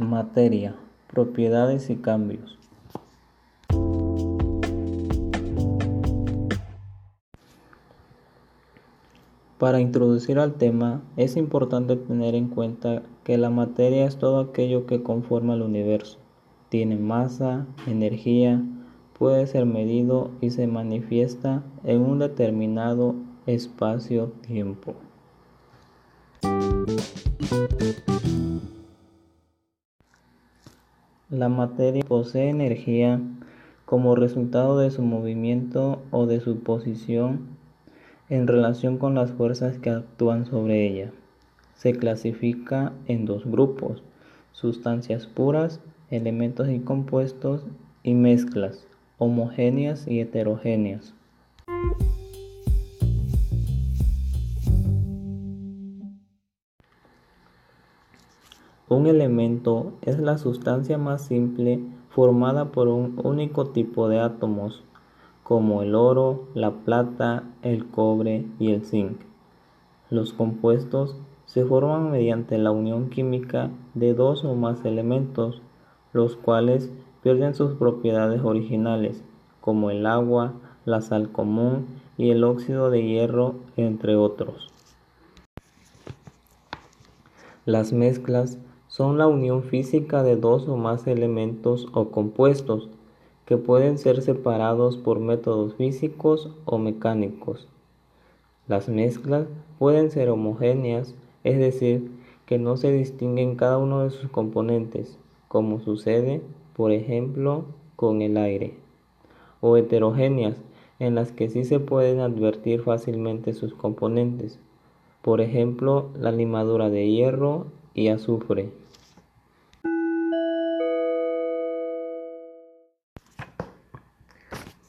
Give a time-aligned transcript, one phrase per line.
[0.00, 0.74] Materia,
[1.08, 2.58] propiedades y cambios.
[9.58, 14.86] Para introducir al tema es importante tener en cuenta que la materia es todo aquello
[14.86, 16.18] que conforma el universo.
[16.70, 18.64] Tiene masa, energía,
[19.18, 24.94] puede ser medido y se manifiesta en un determinado espacio-tiempo.
[31.30, 33.20] La materia posee energía
[33.84, 37.46] como resultado de su movimiento o de su posición
[38.28, 41.12] en relación con las fuerzas que actúan sobre ella.
[41.76, 44.02] Se clasifica en dos grupos,
[44.50, 45.80] sustancias puras,
[46.10, 47.64] elementos y compuestos,
[48.02, 48.88] y mezclas,
[49.18, 51.14] homogéneas y heterogéneas.
[58.90, 64.82] Un elemento es la sustancia más simple formada por un único tipo de átomos,
[65.44, 69.20] como el oro, la plata, el cobre y el zinc.
[70.10, 71.16] Los compuestos
[71.46, 75.62] se forman mediante la unión química de dos o más elementos,
[76.12, 76.90] los cuales
[77.22, 79.22] pierden sus propiedades originales,
[79.60, 80.54] como el agua,
[80.84, 81.86] la sal común
[82.18, 84.68] y el óxido de hierro, entre otros.
[87.66, 88.58] Las mezclas
[88.90, 92.88] son la unión física de dos o más elementos o compuestos
[93.46, 97.68] que pueden ser separados por métodos físicos o mecánicos.
[98.66, 99.46] Las mezclas
[99.78, 102.10] pueden ser homogéneas, es decir,
[102.46, 105.16] que no se distinguen cada uno de sus componentes,
[105.46, 106.42] como sucede,
[106.74, 108.74] por ejemplo, con el aire,
[109.60, 110.56] o heterogéneas,
[110.98, 114.58] en las que sí se pueden advertir fácilmente sus componentes,
[115.22, 118.70] por ejemplo, la limadura de hierro y azufre.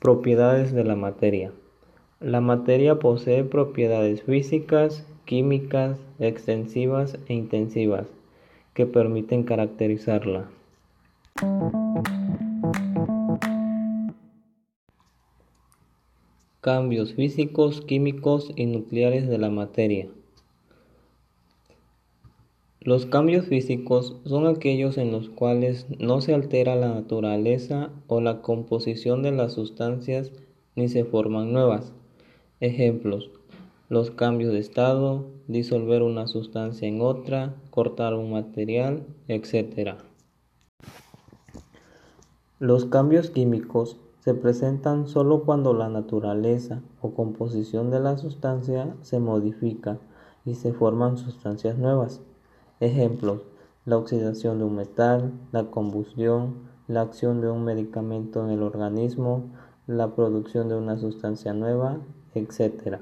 [0.00, 1.52] Propiedades de la materia.
[2.20, 8.06] La materia posee propiedades físicas, químicas, extensivas e intensivas
[8.74, 10.48] que permiten caracterizarla.
[16.60, 20.08] Cambios físicos, químicos y nucleares de la materia.
[22.82, 28.40] Los cambios físicos son aquellos en los cuales no se altera la naturaleza o la
[28.40, 30.32] composición de las sustancias
[30.76, 31.92] ni se forman nuevas.
[32.58, 33.30] Ejemplos:
[33.90, 39.96] los cambios de estado, disolver una sustancia en otra, cortar un material, etc.
[42.60, 49.18] Los cambios químicos se presentan solo cuando la naturaleza o composición de la sustancia se
[49.20, 49.98] modifica
[50.46, 52.22] y se forman sustancias nuevas.
[52.80, 53.42] Ejemplos:
[53.84, 59.50] la oxidación de un metal, la combustión, la acción de un medicamento en el organismo,
[59.86, 61.98] la producción de una sustancia nueva,
[62.34, 62.96] etc.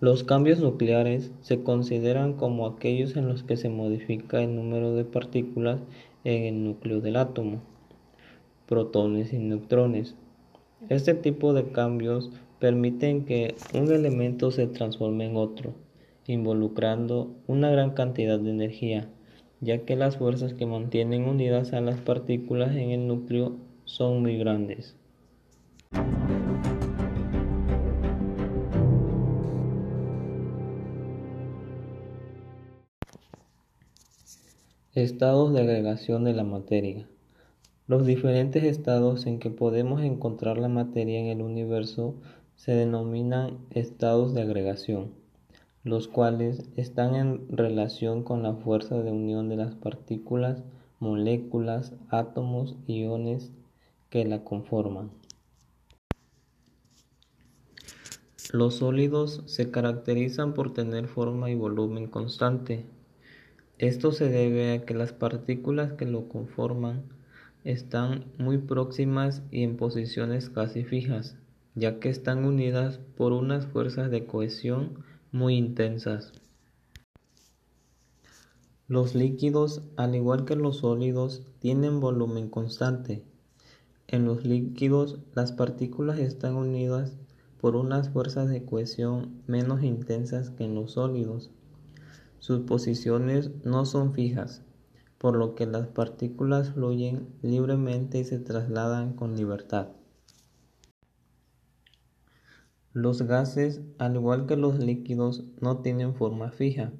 [0.00, 5.06] Los cambios nucleares se consideran como aquellos en los que se modifica el número de
[5.06, 5.80] partículas
[6.24, 7.62] en el núcleo del átomo,
[8.66, 10.14] protones y neutrones.
[10.90, 15.87] Este tipo de cambios permiten que un elemento se transforme en otro
[16.28, 19.08] involucrando una gran cantidad de energía,
[19.60, 24.36] ya que las fuerzas que mantienen unidas a las partículas en el núcleo son muy
[24.36, 24.94] grandes.
[34.94, 37.08] Estados de agregación de la materia.
[37.86, 42.16] Los diferentes estados en que podemos encontrar la materia en el universo
[42.56, 45.27] se denominan estados de agregación
[45.84, 50.62] los cuales están en relación con la fuerza de unión de las partículas,
[51.00, 53.52] moléculas, átomos iones
[54.10, 55.10] que la conforman.
[58.52, 62.86] Los sólidos se caracterizan por tener forma y volumen constante.
[63.76, 67.02] Esto se debe a que las partículas que lo conforman
[67.64, 71.36] están muy próximas y en posiciones casi fijas,
[71.74, 76.32] ya que están unidas por unas fuerzas de cohesión muy intensas.
[78.86, 83.22] Los líquidos, al igual que los sólidos, tienen volumen constante.
[84.06, 87.18] En los líquidos, las partículas están unidas
[87.60, 91.50] por unas fuerzas de cohesión menos intensas que en los sólidos.
[92.38, 94.62] Sus posiciones no son fijas,
[95.18, 99.88] por lo que las partículas fluyen libremente y se trasladan con libertad.
[102.98, 106.92] Los gases, al igual que los líquidos, no tienen forma fija,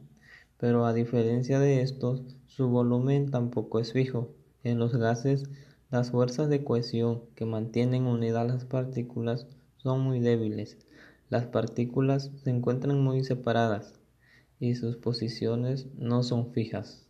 [0.56, 4.30] pero a diferencia de estos, su volumen tampoco es fijo.
[4.62, 5.50] En los gases,
[5.90, 10.78] las fuerzas de cohesión que mantienen unidas las partículas son muy débiles.
[11.30, 13.94] Las partículas se encuentran muy separadas
[14.60, 17.07] y sus posiciones no son fijas.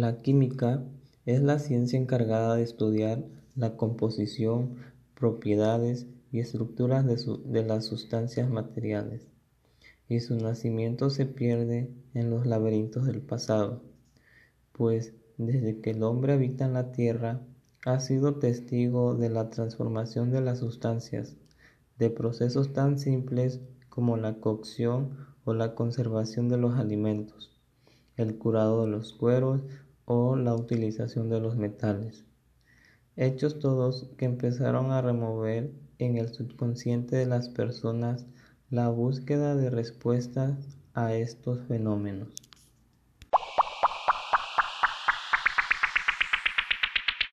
[0.00, 0.84] La química
[1.26, 3.24] es la ciencia encargada de estudiar
[3.56, 4.76] la composición,
[5.16, 9.26] propiedades y estructuras de, las sustancias materiales,
[10.08, 13.82] y su nacimiento se pierde en los laberintos del pasado,
[14.70, 17.40] pues desde que el hombre habita en la tierra
[17.84, 21.34] ha sido testigo de la transformación de las sustancias,
[21.98, 27.50] de procesos tan simples como la cocción o la conservación de los alimentos,
[28.16, 29.62] el curado de los cueros
[30.10, 32.24] o la utilización de los metales.
[33.14, 38.26] Hechos todos que empezaron a remover en el subconsciente de las personas
[38.70, 42.47] la búsqueda de respuestas a estos fenómenos.